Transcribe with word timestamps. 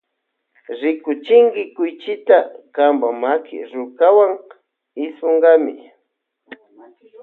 Rikuchinki 0.79 1.63
kuychita 1.75 2.37
kampa 2.75 3.09
maki 3.21 3.57
rukata 3.73 4.27
ismunkami. 5.05 5.75